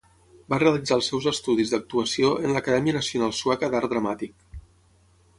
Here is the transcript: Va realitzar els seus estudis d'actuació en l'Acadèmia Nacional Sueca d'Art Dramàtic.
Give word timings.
Va 0.51 0.57
realitzar 0.61 0.95
els 0.99 1.09
seus 1.11 1.25
estudis 1.31 1.73
d'actuació 1.73 2.31
en 2.47 2.53
l'Acadèmia 2.55 2.95
Nacional 2.95 3.35
Sueca 3.41 3.69
d'Art 3.75 3.93
Dramàtic. 3.93 4.57